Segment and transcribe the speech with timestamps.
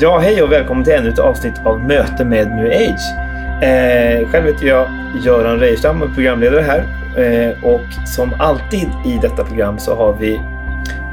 [0.00, 3.14] Ja, hej och välkommen till ännu ett avsnitt av Möte med New Age.
[3.62, 4.88] Eh, själv heter jag
[5.24, 6.78] Göran Reijerstam och programledare här.
[7.16, 10.40] Eh, och som alltid i detta program så har vi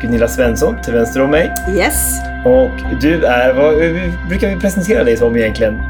[0.02, 1.54] Gunilla Svensson till vänster om mig.
[1.76, 2.16] Yes.
[2.46, 3.76] Och du är, vad
[4.30, 5.82] brukar vi presentera dig som egentligen?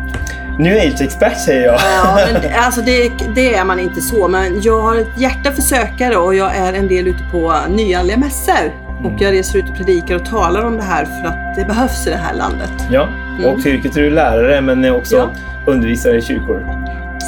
[0.60, 1.76] New Age-expert säger jag.
[1.76, 5.62] Ja, men, alltså det, det, är man inte så, men jag har ett hjärta för
[5.62, 8.85] sökare och jag är en del ute på nyandliga mässor.
[9.06, 12.08] Och jag reser ut och predikar och talar om det här för att det behövs
[12.08, 12.72] i det här landet.
[12.92, 13.08] Ja,
[13.40, 13.62] och Mm.
[13.62, 15.30] till yrket är du lärare men är också Ja.
[15.72, 16.68] undervisare i kyrkor.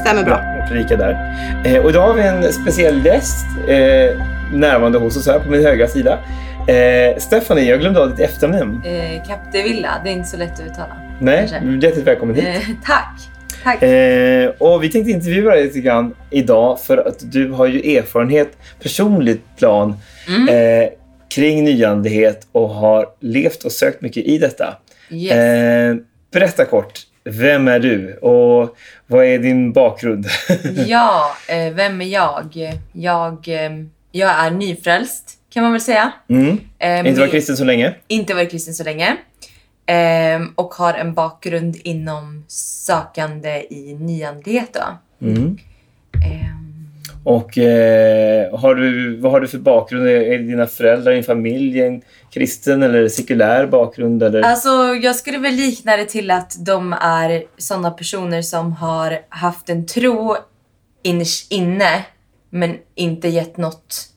[0.01, 0.41] Stämmer bra.
[0.43, 1.35] Ja, och predikar där.
[1.65, 4.21] Eh, och idag har vi en speciell gäst eh,
[4.53, 6.19] närvarande hos oss här på min högra sida.
[6.67, 8.81] Eh, Stephanie, jag glömde av ditt efternamn.
[8.85, 10.95] Eh, Capdevilla, det är inte så lätt att uttala.
[11.19, 11.87] Nej, kanske.
[11.87, 12.45] hjärtligt välkommen hit.
[12.47, 13.19] Eh, tack!
[13.63, 13.83] Tack!
[13.83, 18.57] Eh, och vi tänkte intervjua dig lite grann idag för att du har ju erfarenhet,
[18.83, 19.95] personligt plan,
[20.27, 20.49] Mm.
[20.83, 20.89] eh,
[21.37, 24.77] kring nyandlighet och har levt och sökt mycket i detta.
[25.09, 25.31] yes.
[25.33, 25.95] Eh,
[26.31, 30.25] berätta kort, vem är du och vad är din bakgrund?
[30.87, 32.71] Ja, eh, vem är jag?
[32.91, 33.71] Jag, eh,
[34.11, 36.11] jag är nyfrälst kan man väl säga.
[36.29, 36.59] mm.
[36.79, 37.95] Eh, Inte varit kristen så länge?
[38.07, 39.17] inte varit kristen så länge.
[39.85, 44.97] Eh, och har en bakgrund inom sökande i nyandlighet då.
[45.27, 45.57] Mm.
[47.27, 50.07] Och eh, har du, vad har du för bakgrund?
[50.07, 54.23] Är dina föräldrar, din familj en kristen eller sekulär bakgrund?
[54.23, 54.41] Eller?
[54.41, 54.69] Alltså,
[55.01, 59.85] jag skulle väl likna det till att de är sådana personer som har haft en
[59.85, 60.35] tro
[61.03, 62.05] innerst inne
[62.49, 64.07] men inte gett något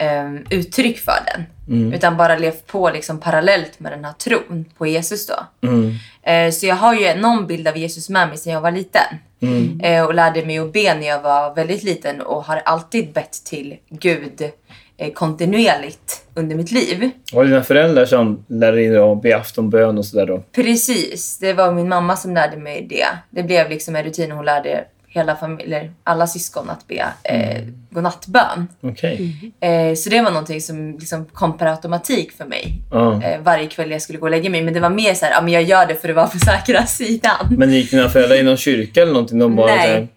[0.00, 1.46] ehm, uttryck för den.
[1.68, 1.92] Mm.
[1.92, 5.68] Utan bara levt på liksom parallellt med den här tron på Jesus då.
[5.68, 5.94] Mm.
[6.22, 9.02] Eh, så jag har ju någon bild av Jesus med mig sedan jag var liten.
[9.40, 9.80] Mm.
[9.80, 13.44] Eh, och lärde mig att be när jag var väldigt liten och har alltid bett
[13.44, 14.50] till Gud
[14.96, 17.10] eh, kontinuerligt under mitt liv.
[17.32, 20.42] Var det dina föräldrar som lärde dig att be aftonbön och sådär då?
[20.52, 23.06] Precis, det var min mamma som lärde mig det.
[23.30, 24.30] Det blev liksom en rutin.
[24.30, 28.68] Hon lärde hela familjen, alla syskon att be eh, godnattbön.
[28.80, 29.52] Okej.
[29.60, 32.74] Eh, så det var någonting som liksom kom per automatik för mig.
[32.90, 33.22] Ja.
[33.22, 34.62] Eh, varje kväll jag skulle gå och lägga mig.
[34.62, 36.38] Men det var mer så här, ja men jag gör det för att vara på
[36.38, 37.56] säkra sidan.
[37.58, 39.38] Men gick dina föräldrar i någon kyrka eller någonting?
[39.38, 40.08] De bara, Nej.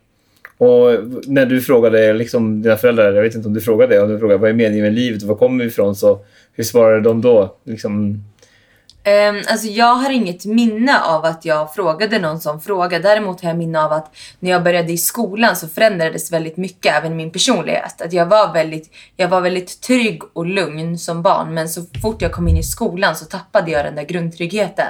[0.58, 4.10] Och när du frågade liksom, dina föräldrar, jag vet inte om du frågade det, om
[4.10, 5.96] du frågade vad är meningen med livet och var kommer vi ifrån?
[5.96, 6.20] Så
[6.54, 7.56] hur svarade de då?
[7.64, 8.24] Liksom,
[9.06, 13.00] Um, alltså jag har inget minne av att jag frågade någon som fråga.
[13.00, 16.96] Däremot har jag minne av att när jag började i skolan så förändrades väldigt mycket,
[16.96, 18.02] även min personlighet.
[18.02, 21.54] Att jag var väldigt, jag var väldigt trygg och lugn som barn.
[21.54, 24.88] Men så fort jag kom in i skolan så tappade jag den där grundtryggheten.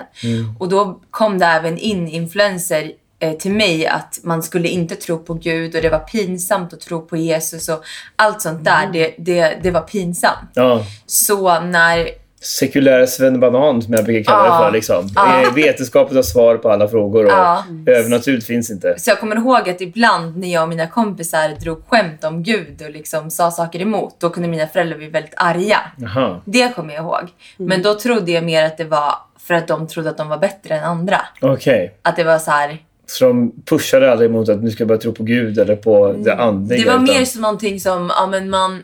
[0.59, 5.19] Och då kom det även in influenser eh, till mig att man skulle inte tro
[5.19, 7.83] på Gud och det var pinsamt att tro på Jesus och
[8.15, 8.89] allt sånt där.
[8.93, 10.49] Det, det, det var pinsamt.
[10.53, 14.57] ja, Så när sekulär svennebanan som jag brukar kalla Ja.
[14.59, 14.71] det för.
[14.71, 15.09] Liksom.
[15.15, 15.41] Ja.
[15.43, 17.63] Eh, Vetenskapet har svar på alla frågor och Ja.
[17.87, 18.99] övernaturligt finns inte.
[18.99, 22.81] Så jag kommer ihåg att ibland när jag och mina kompisar drog skämt om Gud
[22.85, 25.79] och liksom sa saker emot, då kunde mina föräldrar bli väldigt arga.
[25.97, 27.29] Jaha, Det kommer jag ihåg.
[27.57, 30.37] Men då trodde jag mer att det var för att de trodde att de var
[30.37, 31.21] bättre än andra.
[31.41, 31.95] okej.
[32.01, 32.77] Att det var så här.
[33.07, 36.13] Så de pushade aldrig mot att nu ska jag börja tro på Gud eller på
[36.17, 36.79] det andliga?
[36.79, 38.83] Det var utan- mer som någonting som, ja men man,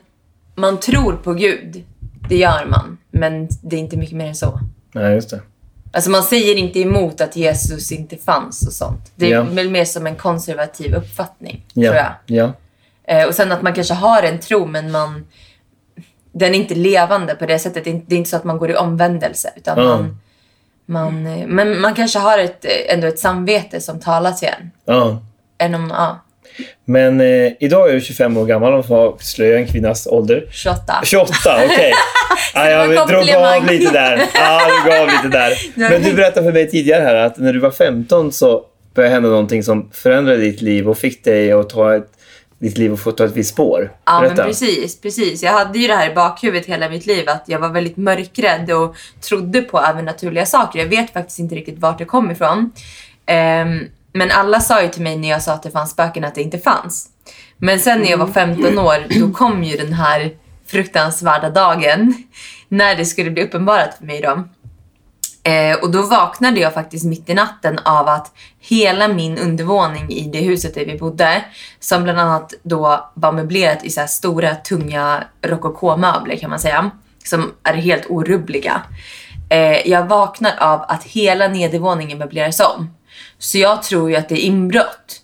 [0.55, 1.83] man tror på Gud.
[2.29, 2.97] Det gör man.
[3.19, 4.59] Men det är inte mycket mer än så.
[4.93, 5.41] Nej, just det.
[5.91, 9.11] Alltså man säger inte emot att Jesus inte fanns och sånt.
[9.15, 9.43] Det är Ja.
[9.43, 11.91] väl mer som en konservativ uppfattning, Ja.
[11.91, 12.11] tror jag.
[12.25, 12.53] Ja.
[13.03, 15.25] Eh, och sen att man kanske har en tro men man
[16.31, 17.83] den är inte levande på det sättet.
[17.83, 19.53] Det är inte, så att man går i omvändelse.
[19.55, 19.83] Utan Ja.
[19.97, 20.17] man,
[20.85, 24.71] man, eh, men man kanske har ett, eh, ändå ett samvete som talar till en.
[24.85, 25.21] ja.
[25.57, 26.19] Än om, ja,
[26.85, 30.45] Men eh, idag är du 25 år gammal och får avslöja en kvinnas ålder.
[30.51, 30.93] 28.
[31.03, 31.33] 28,
[31.65, 31.93] okej.
[32.53, 34.21] det var jag drog av lite där.
[34.33, 35.53] Ja, jag gav lite där.
[35.89, 39.29] Men du berättade för mig tidigare här att när du var 15 så började hända
[39.29, 42.11] någonting som förändrade ditt liv och fick dig att ta ett,
[42.59, 43.91] ditt liv och få ta ett visst spår.
[44.05, 45.43] Ja men precis, precis.
[45.43, 48.71] Jag hade ju det här i bakhuvudet hela mitt liv att jag var väldigt mörkrädd
[48.71, 50.79] och trodde på övernaturliga saker.
[50.79, 52.71] Jag vet faktiskt inte riktigt vart det kom ifrån.
[53.25, 56.35] Ehm, men alla sa ju till mig när jag sa att det fanns spöken att
[56.35, 57.09] det inte fanns.
[57.57, 60.31] Men sen när jag var 15 år då kom ju den här
[60.67, 62.23] fruktansvärda dagen
[62.67, 64.43] när det skulle bli uppenbarat för mig då.
[65.43, 70.29] Eh, och då vaknade jag faktiskt mitt i natten av att hela min undervåning i
[70.33, 71.45] det huset där vi bodde,
[71.79, 76.91] som bland annat då var möblerat i så stora tunga rokokomöbler kan man säga,
[77.23, 78.81] som är helt orubbliga.
[79.49, 82.93] Eh, jag vaknar av att hela nedervåningen möbleras om.
[83.39, 85.21] Så jag tror ju att det är inbrott.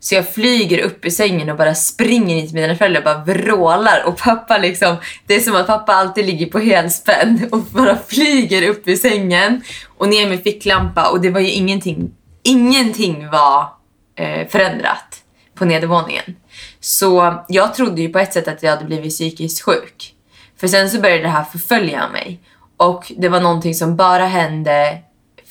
[0.00, 3.34] Så jag flyger upp i sängen och bara springer in till mina föräldrar och bara
[3.34, 4.04] vrålar.
[4.06, 4.96] Och pappa liksom,
[5.26, 9.62] det är som att pappa alltid ligger på helspänn och bara flyger upp i sängen
[9.98, 11.10] och ner med ficklampa.
[11.10, 12.10] Och det var ju ingenting,
[12.42, 13.68] ingenting var
[14.16, 15.22] eh, förändrat
[15.54, 16.36] på nedervåningen.
[16.80, 20.14] Så jag trodde ju på ett sätt att jag hade blivit psykiskt sjuk.
[20.60, 22.40] För sen så började det här förfölja mig.
[22.76, 24.98] Och det var någonting som bara hände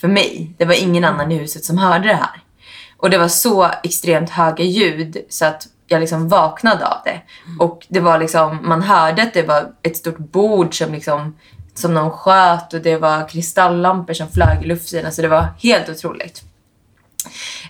[0.04, 0.54] för mig.
[0.58, 2.42] Det var ingen annan i huset som hörde det här.
[2.98, 7.22] Och det var så extremt höga ljud så att jag liksom vaknade av det.
[7.60, 11.38] Och det var liksom, man hörde att det var ett stort bord som liksom
[11.74, 15.06] som någon sköt och det var kristalllampor som flög i luften.
[15.06, 16.44] Alltså det var helt otroligt.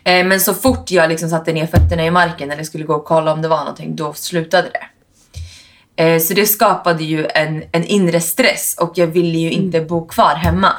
[0.03, 3.05] Eh, men så fort jag liksom satte ner fötterna i marken eller skulle gå och
[3.05, 4.85] kolla om det var någonting, då slutade det.
[6.03, 10.07] Eh, så det skapade ju en, en inre stress och jag ville ju inte bo
[10.07, 10.73] kvar hemma.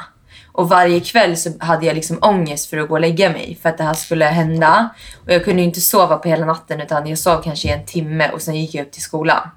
[0.55, 3.69] Och varje kväll så hade jag liksom ångest för att gå och lägga mig för
[3.69, 4.89] att det här skulle hända.
[5.25, 7.85] Och jag kunde ju inte sova på hela natten utan jag sov kanske i en
[7.85, 9.49] timme och sen gick jag upp till skolan.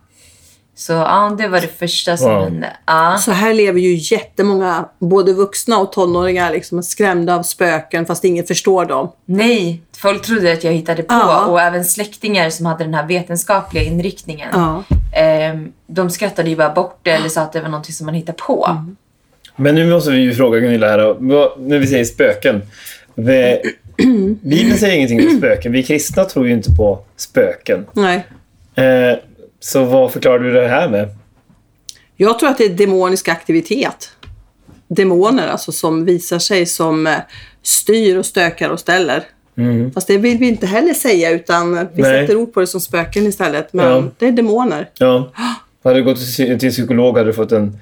[0.74, 2.44] Så ja, det var det första som Wow.
[2.44, 2.76] hände.
[2.86, 3.18] Ja.
[3.20, 8.46] Så här lever ju jättemånga, både vuxna och tonåringar, liksom, skrämda av spöken fast ingen
[8.46, 9.12] förstår dem.
[9.24, 11.44] Nej, folk trodde att jag hittade på Ja.
[11.46, 14.48] och även släktingar som hade den här vetenskapliga inriktningen.
[14.52, 14.82] Ja.
[15.14, 18.14] ehm, de skrattade ju bara bort det eller sa att det var någonting som man
[18.14, 18.66] hittade på.
[18.70, 18.96] Mm.
[19.58, 21.16] Men nu måste vi ju fråga Gunilla här.
[21.19, 22.62] Vad- När vi säger spöken.
[23.14, 23.62] Vi-
[24.43, 25.72] Bibeln säger ingenting om spöken.
[25.72, 27.87] Vi kristna tror ju inte på spöken.
[27.93, 28.26] Nej.
[28.75, 29.16] Eh,
[29.60, 31.08] så vad förklarar du det här med?
[32.16, 34.10] Jag tror att det är demonisk aktivitet.
[34.88, 37.14] Demoner alltså som visar sig som eh,
[37.62, 39.22] styr och stökar och ställer.
[39.56, 39.93] Mm.
[39.93, 42.20] Fast det vill vi inte heller säga utan vi Nej.
[42.26, 43.72] sätter ord på det som spöken istället.
[43.72, 44.04] Men Ja.
[44.19, 44.88] det är demoner.
[44.99, 45.32] Ja.
[45.84, 47.78] Hade du gått till psykolog hade du fått en,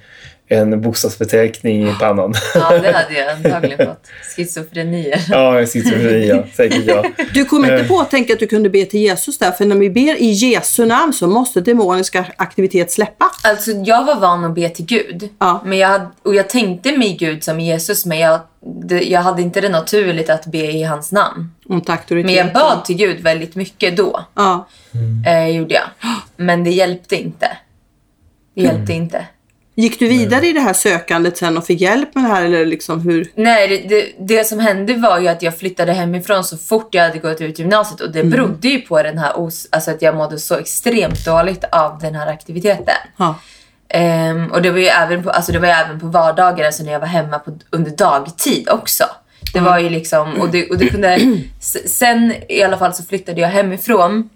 [0.48, 2.34] en bokstavsbeteckning i pannan.
[2.54, 4.06] Ja, det hade jag antagligen fått.
[4.37, 5.20] Schizofrenier.
[5.28, 6.44] ja, schizofreni, ja.
[6.56, 7.04] Säkert ja.
[7.34, 7.88] Du kom inte Eh.
[7.88, 10.31] på att tänka att du kunde be till Jesus där, för när vi ber i
[10.31, 13.25] Jesu namn så måste demonisk aktivitet släppa.
[13.44, 15.28] Alltså jag var van att be till Gud.
[15.38, 15.62] Ja.
[15.64, 18.40] Men jag, hade- och jag tänkte mig Gud som Jesus men jag,
[18.84, 21.50] det, jag hade inte det naturligt att be i hans namn.
[22.08, 24.25] Men jag bad till Gud väldigt mycket då.
[24.34, 24.69] Ja.
[25.26, 25.84] Eh, gjorde jag.
[26.37, 27.48] Men det hjälpte inte.
[28.54, 29.25] Det hjälpte inte.
[29.78, 32.67] Gick du vidare i det här sökandet sen och fick hjälp med det här eller
[32.67, 33.31] liksom hur?
[33.34, 37.02] Nej, det, det, det som hände var ju att jag flyttade hemifrån så fort jag
[37.02, 40.17] hade gått ut gymnasiet och det berodde ju på den här os- alltså att jag
[40.17, 42.94] mådde så extremt dåligt av den här aktiviteten.
[43.88, 46.82] Ehm, och det var ju även på, alltså det var ju även på vardagar, alltså
[46.82, 49.05] när jag var hemma på, under dagtid också.
[49.52, 51.20] Det var ju liksom, och det, och det kunde,
[51.87, 54.31] sen i alla fall så flyttade jag hemifrån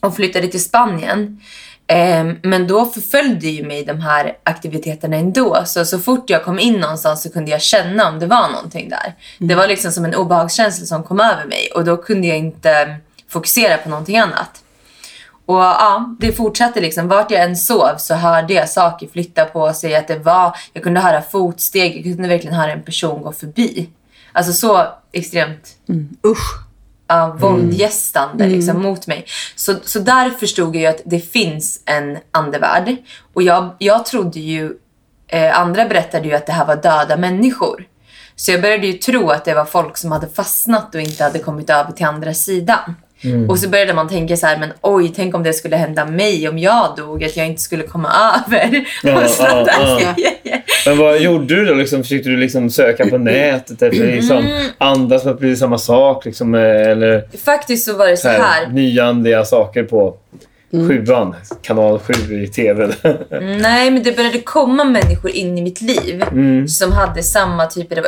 [0.00, 1.40] och flyttade till Spanien.
[1.86, 5.62] Ehm, men då förföljde ju mig de här aktiviteterna ändå.
[5.66, 8.88] Så, så fort jag kom in någonstans så kunde jag känna om det var någonting
[8.88, 9.14] där.
[9.38, 12.96] Det var liksom som en obehagskänsla som kom över mig och då kunde jag inte
[13.28, 14.62] fokusera på någonting annat.
[15.46, 17.08] Och ja, det fortsatte liksom.
[17.08, 19.96] Vart jag än sov så hörde jag saker flytta på sig.
[19.96, 23.88] Att det var, jag kunde höra fotsteg, jag kunde verkligen höra en person gå förbi.
[24.32, 25.76] Alltså så extremt
[26.26, 26.67] Usch.
[27.08, 29.26] Ja, våldgästande liksom, mot mig.
[29.56, 32.96] Så, så där förstod jag att det finns en andevärld.
[33.34, 34.72] Och jag, jag trodde ju,
[35.28, 37.86] eh, andra berättade ju att det här var döda människor.
[38.36, 41.38] Så jag började ju tro att det var folk som hade fastnat och inte hade
[41.38, 42.94] kommit över till andra sidan.
[43.48, 46.48] Och så började man tänka så här, men oj, tänk om det skulle hända mig
[46.48, 48.08] om jag dog, att jag inte skulle komma
[48.46, 48.84] över.
[49.02, 50.00] Ja, och sånt ja,
[50.42, 50.58] ja.
[50.86, 51.74] Men vad gjorde du då?
[51.74, 54.44] Liksom, försökte du liksom söka på nätet efter liksom,
[54.78, 56.24] andra som upplevde samma sak?
[56.24, 56.60] Liksom, eh,
[56.90, 58.66] eller Faktiskt så var det så här, här.
[58.68, 60.16] nyandliga saker på
[60.88, 62.88] sjuan, kanal 7 i tv.
[63.60, 66.68] Nej, men det började komma människor in i mitt liv Mm.
[66.68, 68.04] som hade samma typer av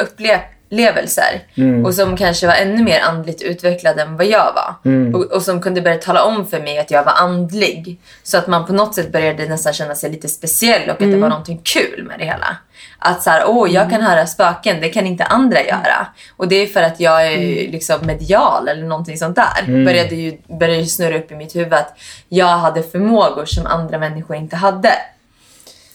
[0.70, 1.84] upplevelser Mm.
[1.84, 4.74] och som kanske var ännu mer andligt utvecklade än vad jag var.
[4.84, 5.14] Mm.
[5.14, 8.00] Och, och som kunde börja tala om för mig att jag var andlig.
[8.22, 11.12] Så att man på något sätt började nästan känna sig lite speciell och att Mm.
[11.14, 12.56] det var någonting kul med det hela.
[12.98, 16.06] Att så här, åh, jag kan höra spöken, det kan inte andra göra.
[16.36, 17.38] Och det är för att jag är
[17.72, 19.64] liksom medial eller någonting sånt där.
[19.66, 19.84] Mm.
[19.84, 21.96] Började ju började snurra upp i mitt huvud att
[22.28, 24.92] jag hade förmågor som andra människor inte hade.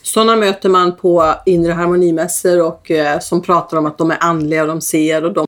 [0.05, 4.61] Sådana möter man på inre harmonimässor och eh, som pratar om att de är andliga
[4.61, 5.45] och de ser och de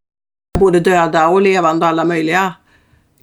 [0.56, 2.54] är både döda och levande och alla möjliga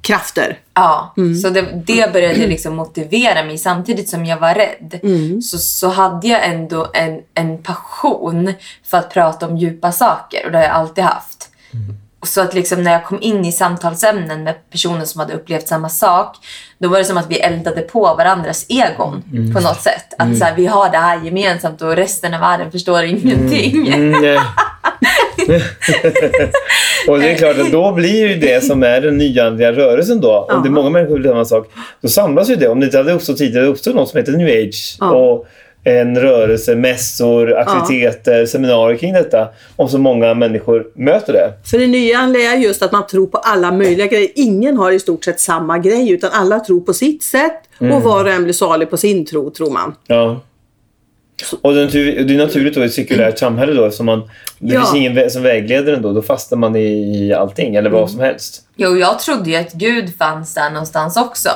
[0.00, 0.59] krafter.
[0.75, 3.59] Ja, så det, det började liksom motivera mig.
[3.59, 5.00] Samtidigt som jag var rädd
[5.43, 8.53] så, så hade jag ändå en, en passion
[8.85, 11.50] för att prata om djupa saker och det har jag alltid haft.
[11.73, 15.69] Och Så att liksom när jag kom in i samtalsämnen med personer som hade upplevt
[15.69, 16.37] samma sak,
[16.78, 19.23] då var det som att vi eldade på varandras egon
[19.54, 20.14] på något sätt.
[20.19, 23.93] Att så här, vi har det här gemensamt och resten av världen förstår ingenting.
[23.93, 24.40] Mm,
[27.09, 30.49] och det är klart att då blir ju det som är den nyandliga rörelsen då.
[30.50, 31.71] Om det är många människor som vill samma sak.
[32.00, 32.69] Då samlas ju det.
[32.69, 34.97] Om det inte hade uppstått tidigare, det uppstod något som heter new age.
[35.00, 35.47] Och
[35.85, 39.49] en rörelse, mässor, aktiviteter, seminarier kring detta.
[39.76, 41.53] Om så många människor möter det.
[41.71, 44.31] För det nya är just att man tror på alla möjliga grejer.
[44.35, 48.25] Ingen har i stort sett samma grej utan alla tror på sitt sätt och var
[48.25, 49.95] och en blir salig på sin tro, tror man.
[50.07, 50.41] Ja.
[51.61, 54.21] Och det är naturligt då i ett sekulärt samhälle då eftersom man,
[54.59, 54.81] det Ja.
[54.81, 56.12] finns ingen som vägleder en då.
[56.12, 58.62] Då fastnar man i, allting eller vad som helst.
[58.76, 61.49] Jo, jag trodde ju att Gud fanns där någonstans också.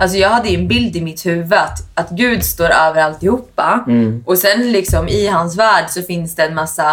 [0.00, 3.84] Alltså jag hade ju en bild i mitt huvud att, att Gud står över alltihopa.
[4.24, 6.90] Och sen liksom i hans värld så finns det en massa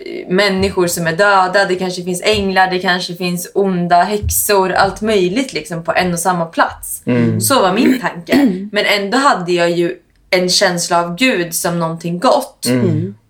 [0.00, 5.00] eh, människor som är döda, det kanske finns änglar, det kanske finns onda häxor, allt
[5.00, 7.02] möjligt liksom på en och samma plats.
[7.40, 8.36] Så var min tanke.
[8.72, 9.94] Men ändå hade jag ju
[10.30, 12.66] en känsla av Gud som någonting gott.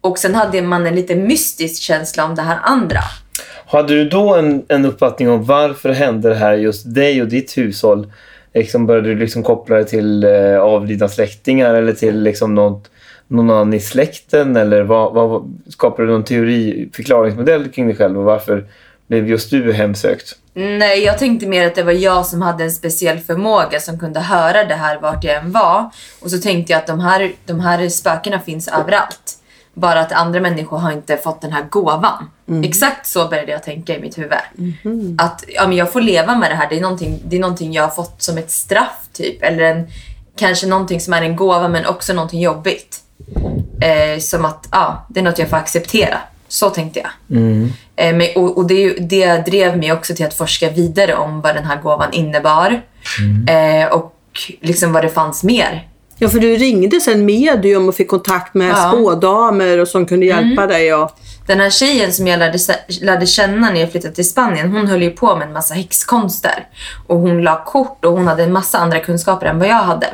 [0.01, 3.01] Och sen hade man en lite mystisk känsla om det här andra.
[3.67, 7.59] Hade du då en, en uppfattning om varför hände det här just dig och ditt
[7.59, 8.13] hushåll?
[8.55, 12.91] Liksom började du liksom koppla det till eh, avlidna släktingar eller till liksom något,
[13.27, 14.57] någon annan i släkten?
[14.57, 18.65] Eller vad, vad, skapade du någon teori, förklaringsmodell kring dig själv och varför
[19.07, 20.37] blev just du hemsökt?
[20.59, 24.21] Nej, jag tänkte mer att det var jag som hade en speciell förmåga som kunde
[24.21, 25.91] höra det här vart jag än var.
[26.21, 29.39] Och så tänkte jag att de här, de här spökena finns överallt.
[29.75, 32.31] Bara att andra människor har inte fått den här gåvan.
[32.65, 34.33] Exakt så började jag tänka i mitt huvud.
[35.19, 36.69] Att ja, men jag får leva med det här.
[36.69, 39.43] Det är, någonting, det är någonting jag har fått som ett straff typ.
[39.43, 39.87] Eller en,
[40.37, 43.01] kanske någonting som är en gåva men också någonting jobbigt.
[43.81, 46.19] Eh, som att ja, det är något jag får acceptera.
[46.49, 47.39] Så tänkte jag.
[47.97, 51.55] Eh, men, och och det, det drev mig också till att forska vidare om vad
[51.55, 52.81] den här gåvan innebar.
[53.49, 54.15] Eh, och
[54.61, 55.89] liksom vad det fanns mer.
[56.19, 58.91] Ja, för du ringde sen medium och fick kontakt med Ja.
[58.93, 60.95] spådamer och som kunde hjälpa dig.
[60.95, 61.11] Och...
[61.49, 62.59] Den här tjejen som jag lärde,
[63.01, 66.67] lärde känna när jag flyttade till Spanien, hon höll ju på med en massa häxkonster.
[67.07, 70.07] Och hon la kort och hon hade en massa andra kunskaper än vad jag hade.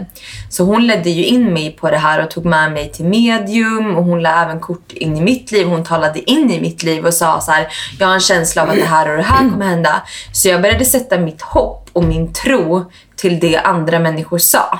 [0.50, 3.96] Så hon ledde ju in mig på det här och tog med mig till medium
[3.96, 5.66] och hon la även kort in i mitt liv.
[5.66, 8.70] Hon talade in i mitt liv och sa så här, jag har en känsla av
[8.70, 10.02] att det här och det här kommer hända.
[10.32, 14.78] Så jag började sätta mitt hopp och min tro till det andra människor sa.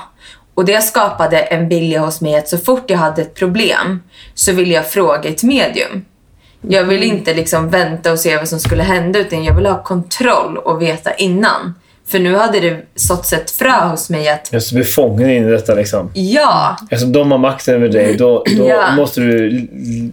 [0.53, 4.51] Och det skapade en vilja hos mig att så fort jag hade ett problem så
[4.51, 6.05] ville jag fråga ett medium.
[6.69, 9.83] Jag ville inte liksom vänta och se vad som skulle hända utan jag ville ha
[9.83, 11.73] kontroll och veta innan.
[12.07, 15.47] För nu hade det såtts ett frö hos mig att Jag ska bli fången in
[15.47, 16.11] i detta liksom.
[16.13, 18.95] ja, Eftersom de har makten över dig, då, då Ja.
[18.95, 19.67] måste du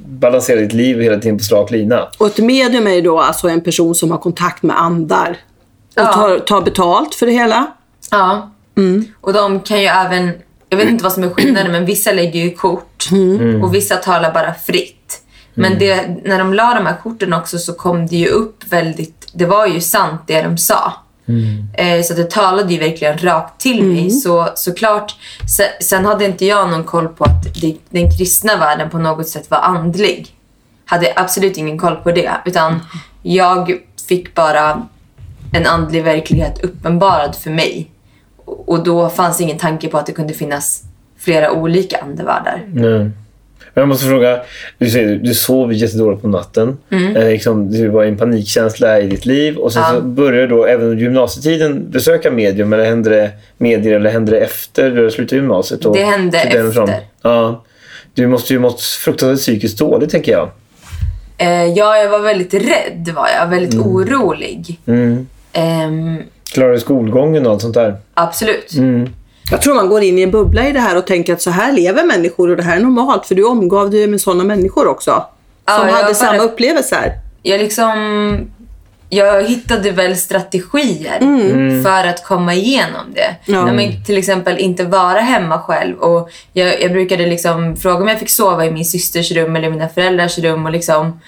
[0.06, 2.08] balansera ditt liv hela tiden på slak lina.
[2.18, 5.30] och ett medium är ju då alltså en person som har kontakt med andar.
[5.30, 6.12] Och Ja.
[6.12, 7.66] tar, tar betalt för det hela.
[8.10, 8.50] ja.
[9.20, 10.30] Och de kan ju även,
[10.68, 13.08] jag vet inte vad som är skillnaden men vissa lägger ju kort
[13.62, 14.98] och vissa talar bara fritt.
[15.54, 19.30] Men det, när de la de här korten också så kom det ju upp väldigt,
[19.32, 20.92] det var ju sant det de sa.
[21.74, 24.10] Eh, så det talade ju verkligen rakt till mig.
[24.10, 25.16] Så såklart,
[25.80, 29.50] sen, hade inte jag någon koll på att det, den kristna världen på något sätt
[29.50, 30.36] var andlig.
[30.84, 32.30] Hade absolut ingen koll på det.
[32.44, 32.80] Utan
[33.22, 33.72] jag
[34.08, 34.86] fick bara
[35.52, 37.90] en andlig verklighet uppenbarad för mig.
[38.44, 40.82] Och då fanns ingen tanke på att det kunde finnas
[41.18, 42.64] flera olika andevärldar.
[42.72, 43.10] Nej.
[43.74, 44.40] Men jag måste fråga,
[44.78, 46.78] du säger du sov jättedåligt på natten.
[46.90, 49.94] Eh, liksom, du var i en panikkänsla i ditt liv och sen Ja.
[49.94, 54.32] så började du då även under gymnasietiden besöka medium eller hände det medier eller hände
[54.32, 55.84] det efter du slutade gymnasiet?
[55.84, 57.00] Och Det hände efter.
[57.22, 57.64] Ja.
[58.14, 60.50] Du måste ju mått fruktansvärt psykiskt dåligt tänker jag.
[61.38, 63.46] Eh, ja, jag var väldigt rädd var jag.
[63.46, 64.80] Väldigt orolig.
[64.86, 65.26] Mm.
[65.52, 66.18] Ehm,
[66.52, 67.96] Klarade du skolgången och allt sånt där?
[68.14, 68.74] absolut.
[68.74, 69.08] Mm.
[69.50, 71.50] Jag tror man går in i en bubbla i det här och tänker att så
[71.50, 73.26] här lever människor och det här är normalt.
[73.26, 75.24] För du omgav dig med sådana människor också.
[75.64, 77.12] Ja, Som jag hade samma upplevelser.
[77.42, 78.50] Jag liksom...
[79.14, 81.20] Jag hittade väl strategier
[81.82, 83.36] för att komma igenom det.
[83.52, 83.64] Ja.
[83.64, 85.96] När man till exempel inte vara hemma själv.
[85.98, 89.70] Och jag, jag brukade liksom fråga om jag fick sova i min systers rum eller
[89.70, 91.20] mina föräldrars rum och liksom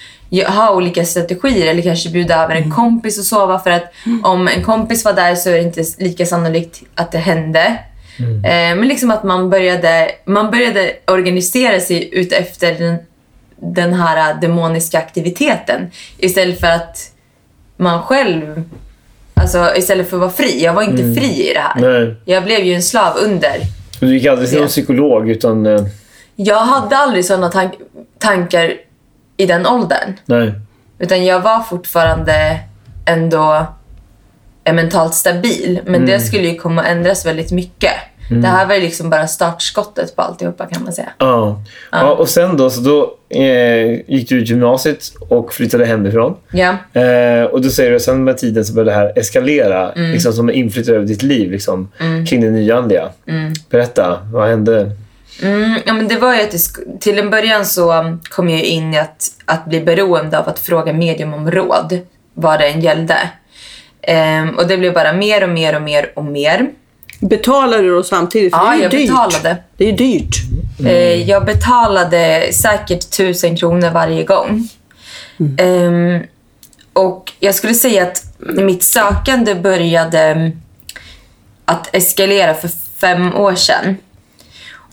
[0.46, 3.92] ha olika strategier eller kanske bjuda över en kompis och sova för att
[4.22, 7.78] om en kompis var där så är det inte lika sannolikt att det hände.
[8.20, 12.96] Eh, men liksom att man började, man började organisera sig ut efter den,
[13.56, 17.10] den här demoniska aktiviteten istället för att
[17.76, 18.62] man själv
[19.36, 20.64] Alltså istället för att vara fri.
[20.64, 21.80] Jag var inte fri i det här.
[21.80, 22.14] Nej.
[22.24, 23.52] Jag blev ju en slav under.
[24.00, 25.66] Du gick aldrig till någon psykolog utan...
[25.66, 25.84] eh,
[26.36, 27.78] Jag hade aldrig sådana tank-
[28.18, 28.74] tankar
[29.36, 30.12] i den åldern.
[30.24, 30.52] nej.
[30.98, 32.58] Utan jag var fortfarande
[33.06, 33.66] ändå
[34.64, 35.80] eh, mentalt stabil.
[35.86, 37.92] Men det skulle ju komma att ändras väldigt mycket.
[38.30, 41.08] Det här var ju liksom bara startskottet på alltihopa kan man säga.
[41.18, 41.62] Ja.
[41.92, 42.10] ja.
[42.10, 46.36] Och sen då, så då eh, gick du ut gymnasiet och flyttade hemifrån.
[46.52, 47.00] Ja.
[47.00, 50.32] Eh, och då säger du att sen med tiden så började det här eskalera, liksom
[50.32, 51.92] som inflyttade över ditt liv liksom,
[52.28, 53.08] kring det nyandliga.
[53.70, 54.90] Berätta, vad hände?
[55.42, 58.98] Mm, ja, men det var ju att till en början så kom jag in i
[58.98, 61.98] att, att bli beroende av att fråga medium om råd,
[62.34, 63.16] vad det än gällde.
[64.06, 66.70] Ehm, och det blev bara mer och mer och mer och mer.
[67.20, 68.54] Betalar du då samtidigt?
[68.54, 69.08] För Ja, det är jag dyrt.
[69.08, 69.56] betalade.
[69.76, 70.36] Det är ju dyrt.
[70.86, 74.68] Eh, jag betalade säkert tusen kronor varje gång.
[75.58, 76.22] Ehm,
[76.92, 80.52] och jag skulle säga att mitt sökande började mm,
[81.64, 82.70] att eskalera för
[83.00, 83.96] fem år sedan.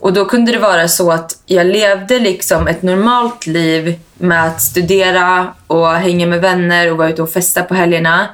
[0.00, 4.62] Och då kunde det vara så att jag levde liksom ett normalt liv med att
[4.62, 8.28] studera och hänga med vänner och vara ute och festa på helgerna.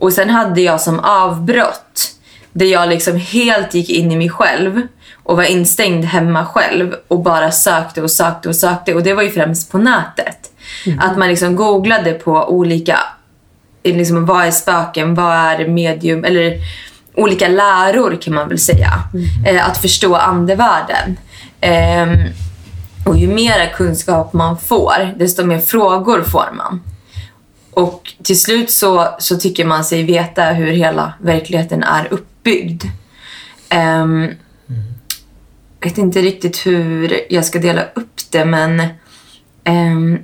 [0.00, 2.10] Och sen hade jag som avbrott
[2.52, 4.82] där jag liksom helt gick in i mig själv
[5.22, 8.94] och var instängd hemma själv och bara sökte och sökte och sökte.
[8.94, 10.50] Och det var ju främst på nätet.
[10.98, 12.98] Att man liksom googlade på olika,
[13.84, 16.58] liksom, vad är spöken, vad är medium, eller
[17.14, 18.92] olika läror kan man väl säga.
[19.46, 21.16] Eh, att förstå andevärlden.
[21.60, 22.18] Ehm,
[23.06, 26.80] och ju mera kunskap man får, desto mer frågor får man.
[27.70, 32.84] Och till slut så, så tycker man sig veta hur hela verkligheten är uppbyggd.
[34.02, 34.28] Um,
[35.82, 38.80] Jag vet inte riktigt hur jag ska dela upp det, men
[39.64, 40.18] um,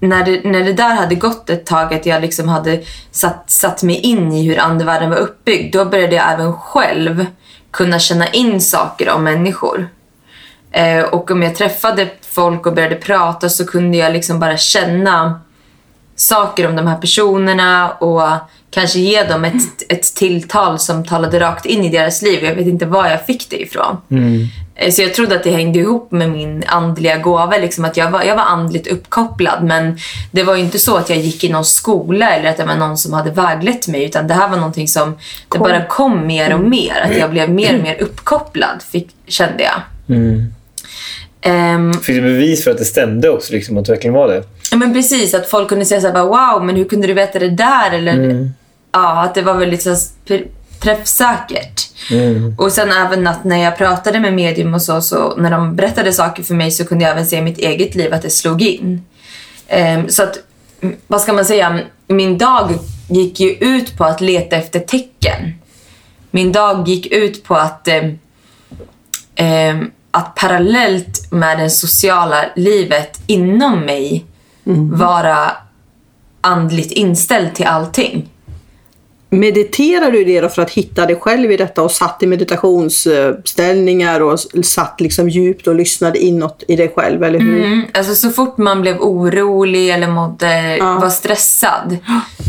[0.00, 3.82] när, det, när det där hade gått ett tag, att jag liksom hade satt, satt
[3.82, 7.26] mig in i hur andevärlden var uppbyggd, då började jag även själv
[7.70, 9.88] kunna känna in saker om människor.
[10.78, 15.40] Uh, och om jag träffade folk och började prata så kunde jag liksom bara känna
[16.16, 18.22] saker om de här personerna och
[18.70, 22.44] kanske ge dem ett, ett tilltal som talade rakt in i deras liv.
[22.44, 23.96] Jag vet inte var jag fick det ifrån.
[24.74, 27.58] Eh, Så jag trodde att det hängde ihop med min andliga gåva.
[27.58, 29.62] Liksom att jag, var, jag var andligt uppkopplad.
[29.64, 29.98] Men
[30.30, 32.96] det var inte så att jag gick i någon skola eller att det var någon
[32.98, 34.04] som hade väglett mig.
[34.04, 35.16] Utan det här var någonting som
[35.52, 37.00] det bara kom mer och mer.
[37.04, 39.80] Att jag blev mer och mer uppkopplad, fick, kände jag.
[41.40, 44.42] Ehm, Fick du bevis för att det stämde också, liksom, att det verkligen var det?
[44.70, 47.38] Ja men precis, att folk kunde säga så här, wow, men hur kunde du veta
[47.38, 47.90] det där?
[47.90, 48.50] Eller
[48.92, 49.96] ja, att det var väldigt så
[50.80, 51.88] träffsäkert.
[52.58, 56.12] Och sen även att när jag pratade med medium och så, så, när de berättade
[56.12, 58.62] saker för mig så kunde jag även se i mitt eget liv att det slog
[58.62, 59.04] in.
[59.68, 60.38] Ehm, så att,
[60.80, 65.54] mm, vad ska man säga, min dag gick ju ut på att leta efter tecken.
[66.30, 68.18] Min dag gick ut på att ehm,
[69.34, 74.24] ehm, att parallellt med det sociala livet inom mig
[74.74, 75.52] vara
[76.40, 78.28] andligt inställd till allting.
[79.30, 84.20] Mediterar du det då för att hitta dig själv i detta och satt i meditationsställningar
[84.20, 87.64] och satt liksom djupt och lyssnade inåt i dig själv, eller hur?
[87.64, 91.96] Mm, alltså så fort man blev orolig eller mådde, var stressad,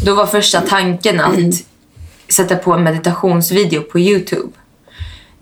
[0.06, 1.64] då var första tanken att
[2.30, 4.54] sätta på en meditationsvideo på Youtube.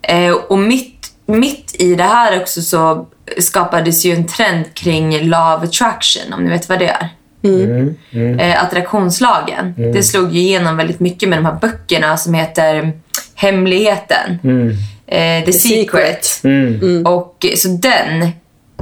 [0.01, 3.07] Eh, och mitt, mitt i det här också så
[3.37, 7.09] skapades ju en trend kring love attraction, om ni vet vad det är.
[8.39, 9.73] Eh, attraktionslagen.
[9.93, 12.91] Det slog ju igenom väldigt mycket med de här böckerna som heter
[13.35, 14.39] Hemligheten.
[15.07, 16.41] Eh, The, Secret.
[17.05, 18.21] Och så den,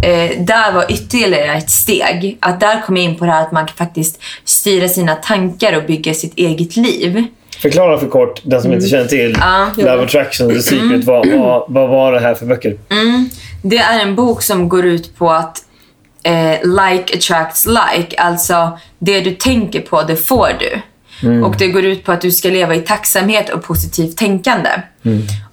[0.02, 2.38] eh, där var ytterligare ett steg.
[2.40, 5.78] Att där kom jag in på det här att man kan faktiskt styra sina tankar
[5.78, 7.26] och bygga sitt eget liv.
[7.62, 9.68] Förklara för kort, den som inte känner till Ja.
[9.78, 11.04] Love Attraction, The Secret.
[11.04, 12.78] Vad, vad, vad var det här för böcker?
[13.64, 15.58] Det är en bok som går ut på att
[16.24, 18.16] eh, like attracts like.
[18.18, 20.82] Alltså, det du tänker på, det får du.
[21.46, 24.70] Och det går ut på att du ska leva i tacksamhet och positivt tänkande.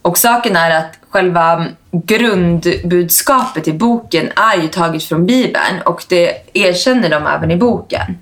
[0.02, 6.32] Och saken är att själva grundbudskapet i boken är ju taget från Bibeln och det
[6.54, 8.18] erkänner de även i boken.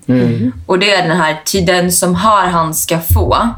[0.66, 3.48] Och det är den här, ty den som har han ska få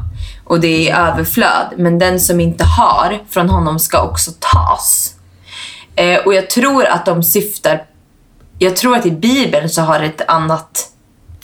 [0.43, 1.67] och det är i överflöd.
[1.77, 5.15] Men den som inte har, från honom ska också tas.
[5.95, 7.83] Eh, och jag tror att de syftar...
[8.59, 10.87] Jag tror att i Bibeln så har det ett annat...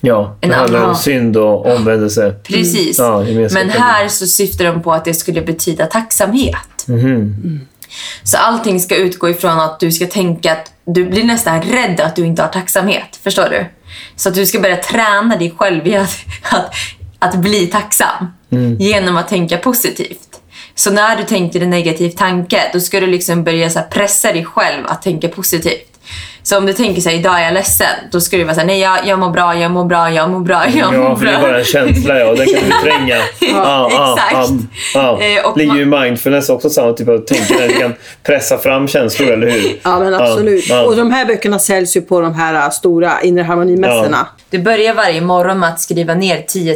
[0.02, 2.36] Ja, det En handlar om annan- synd och omvändelse.
[2.44, 3.00] Precis.
[3.00, 3.64] Ja, gemenskap.
[3.66, 6.88] Men här så syftar de på att det skulle betyda tacksamhet.
[8.24, 12.16] Så allting ska utgå ifrån att du ska tänka att du blir nästan rädd att
[12.16, 13.20] du inte har tacksamhet.
[13.24, 13.66] Förstår du?
[14.16, 16.16] Så att du ska börja träna dig själv i att,
[16.52, 16.74] att,
[17.20, 18.28] att bli tacksam.
[18.80, 20.27] genom att tänka positivt.
[20.78, 24.32] Så när du tänker en negativ tanke, då ska du liksom börja så här pressa
[24.34, 25.94] dig själv att tänka positivt.
[26.44, 28.60] Så om du tänker så här, idag är jag ledsen, då ska du vara så
[28.60, 31.16] här, nej jag, jag mår bra, jag mår bra, jag mår bra, jag mår Ja,
[31.16, 31.48] för det är bra.
[31.48, 32.26] bara en känsla ja.
[32.36, 33.16] Den kan du förtränga.
[33.90, 34.50] exakt.
[34.94, 37.68] Ja, Eh, Ligger ju mindfulness också samma typ av tänkande.
[37.68, 39.80] Du kan pressa fram känslor, eller hur?
[39.84, 40.68] Ja, men absolut.
[40.70, 40.84] Ja, ja.
[40.86, 44.28] Och de här böckerna säljs ju på de här äh, stora inre harmonimässorna.
[44.50, 46.74] Du börjar varje morgon med att skriva ner tio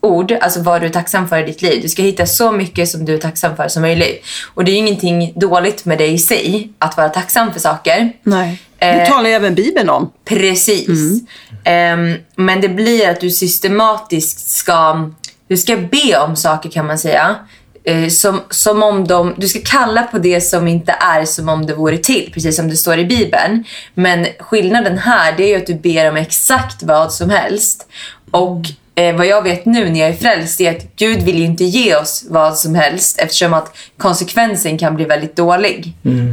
[0.00, 1.82] tacksamhetsord, alltså vad du är tacksam för i ditt liv.
[1.82, 4.24] Du ska hitta så mycket som du är tacksam för som möjligt.
[4.54, 8.12] Och det är ju ingenting dåligt med det i sig, att vara tacksam för saker.
[8.22, 8.62] Nej.
[8.78, 10.10] Det Eh, talar ju även Bibeln om.
[10.24, 10.88] Precis.
[10.88, 11.20] Mm.
[11.64, 15.10] Ehm, men det blir att du systematiskt ska,
[15.48, 17.36] du ska be om saker kan man säga.
[17.84, 21.66] Eh, som, som om de, du ska kalla på det som inte är som om
[21.66, 23.64] det vore till, precis som det står i Bibeln.
[23.94, 27.86] Men skillnaden här det är ju att du ber om exakt vad som helst.
[28.30, 28.62] Och
[28.98, 31.64] eh, vad jag vet nu när jag är frälst är att Gud vill ju inte
[31.64, 35.92] ge oss vad som helst eftersom att konsekvensen kan bli väldigt dålig.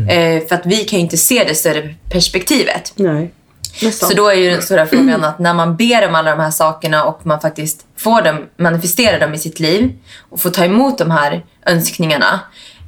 [0.10, 2.94] Eh, för att vi kan ju inte se det större perspektivet.
[2.96, 3.32] Nej.
[3.92, 6.52] Så då är ju den stora frågan att när man ber om alla de här
[6.52, 9.94] sakerna och man faktiskt får dem, manifesterar dem i sitt liv
[10.30, 12.40] och får ta emot de här önskningarna,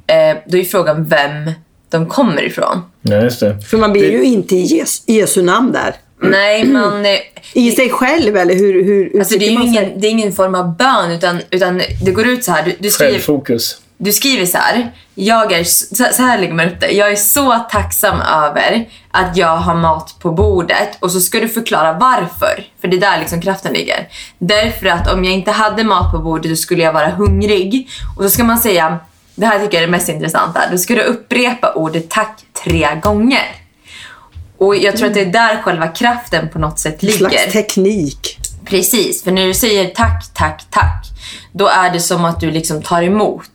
[0.06, 1.52] eh, då är frågan vem
[1.90, 2.82] de kommer ifrån.
[3.02, 3.60] Ja, just det.
[3.60, 5.94] För man ber ju inte i Jesu, Jesu namn där.
[6.22, 7.06] Nej, man...
[7.52, 9.68] I sig själv eller hur, hur alltså det är man sig?
[9.68, 12.62] ingen, det är ingen form av bön utan, utan det går ut så här.
[12.64, 13.80] Du, du, skriver, Självfokus.
[13.96, 14.92] du skriver så här.
[15.14, 16.90] Jag är, så så här lägger man upp det.
[16.90, 20.98] Jag är så tacksam över att jag har mat på bordet.
[21.00, 22.66] Och så ska du förklara varför.
[22.80, 24.08] För det är där liksom kraften ligger.
[24.38, 27.88] Därför att om jag inte hade mat på bordet då skulle jag vara hungrig.
[28.16, 28.98] Och så ska man säga,
[29.34, 30.60] det här tycker jag är det mest intressanta.
[30.70, 33.54] Då ska du upprepa ordet tack tre gånger.
[34.58, 37.18] Och jag tror att det är där själva kraften på något sätt En ligger.
[37.18, 38.38] slags teknik.
[38.64, 41.06] Precis, för när du säger tack, tack, tack,
[41.52, 43.50] då är det som att du liksom tar emot.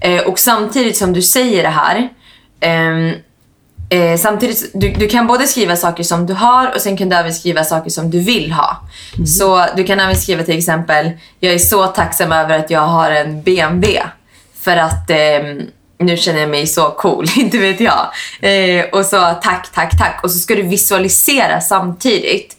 [0.00, 2.08] Eh, och samtidigt som du säger det här,
[2.60, 3.14] ehm,
[3.90, 7.16] eh, samtidigt, du, du kan både skriva saker som du har och sen kan du
[7.16, 8.76] även skriva saker som du vill ha.
[9.26, 13.10] Så du kan även skriva till exempel, jag är så tacksam över att jag har
[13.10, 14.02] en BMW.
[14.60, 15.60] För att ehm,
[16.02, 18.08] nu känner jag mig så cool, inte vet jag.
[18.40, 20.20] Eh, och så tack, tack, tack.
[20.22, 22.56] Och så ska du visualisera samtidigt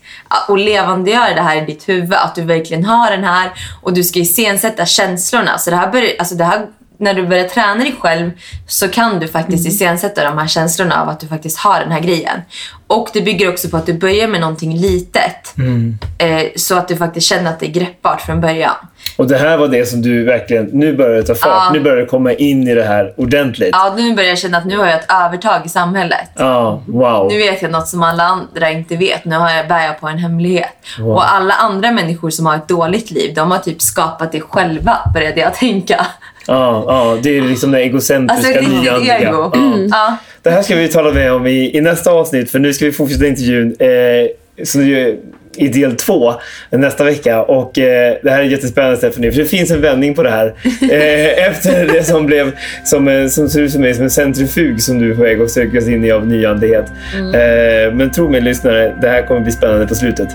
[0.47, 3.51] och levandegöra det här i ditt huvud, att du verkligen har den här
[3.81, 5.57] och du ska iscensätta känslorna.
[5.57, 8.31] Så det här, bör, alltså det här när du börjar träna dig själv
[8.67, 11.99] så kan du faktiskt iscensätta de här känslorna av att du faktiskt har den här
[11.99, 12.41] grejen.
[12.87, 15.53] Och det bygger också på att du börjar med någonting litet.
[16.17, 18.75] Eh, så att du faktiskt känner att det är greppbart från början.
[19.17, 20.65] Och det här var det som du verkligen...
[20.65, 21.49] Nu börjar det ta fart.
[21.49, 21.69] Ja.
[21.73, 23.69] Nu börjar det komma in i det här ordentligt.
[23.71, 26.29] Ja, nu börjar jag känna att nu har jag ett övertag i samhället.
[26.35, 27.27] Ja, wow.
[27.31, 29.25] Nu vet jag något som alla andra inte vet.
[29.25, 30.69] Nu har jag, bär jag på en hemlighet.
[31.05, 34.97] Och alla andra människor som har ett dåligt liv, de har typ skapat det själva,
[35.13, 36.05] började jag tänka.
[36.47, 39.19] Ja, ja, det är liksom det egocentriska, Alltså nyandliga.
[39.19, 39.51] ego.
[39.53, 39.59] Ja.
[39.91, 40.17] Ja.
[40.41, 42.91] Det här ska vi tala med om i, i nästa avsnitt, för nu ska vi
[42.91, 43.75] fortsätta intervjun.
[43.79, 44.79] Eh, så
[45.57, 46.33] i del två
[46.69, 47.41] nästa vecka.
[47.41, 50.53] Och eh, Det här är jättespännande Stephanie, för det finns en vändning på det här.
[50.83, 52.51] Eh, efter det som blev
[52.83, 55.41] som, eh, som ser ut som, är som en centrifug som du är på väg
[55.41, 56.85] att söka oss in i av nyandlighet.
[57.15, 60.27] Eh, men tro mig lyssnare, det här kommer bli spännande på slutet.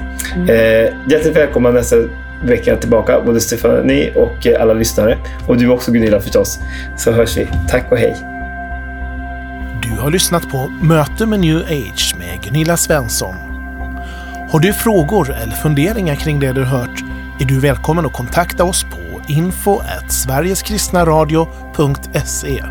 [0.48, 1.96] Eh, hjärtligt välkomna nästa
[2.44, 5.18] vecka tillbaka, både Stephanie och eh, alla lyssnare.
[5.46, 6.58] Och du också Gunilla förstås.
[6.96, 7.48] Så hörs vi.
[7.68, 8.16] Tack och hej.
[9.82, 13.47] Du har lyssnat på Möte med New Age med Gunilla Svensson.
[14.50, 17.04] Har du frågor eller funderingar kring det du hört
[17.40, 22.64] är du välkommen att kontakta oss på info sverigeskristnaradio.se.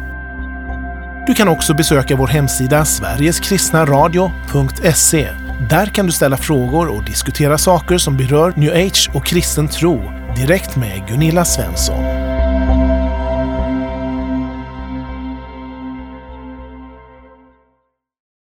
[1.28, 5.30] Du kan också besöka vår hemsida sverigeskristnaradio.se.
[5.70, 10.12] Där kan du ställa frågor och diskutera saker som berör New Age och kristen tro
[10.36, 12.27] direkt med Gunilla Svensson.